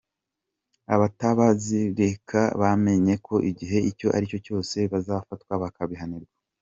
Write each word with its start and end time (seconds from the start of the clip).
Abatazabireka 0.93 2.39
bamenye 2.61 3.13
ko 3.25 3.35
igihe 3.49 3.77
icyo 3.89 4.07
ari 4.15 4.25
cyo 4.31 4.39
cyose 4.45 4.77
bazafatwa 4.91 5.53
bakabihanirwa. 5.63 6.35